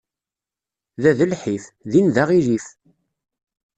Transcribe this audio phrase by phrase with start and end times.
[1.01, 2.65] Da d lḥif, din d aɣilif.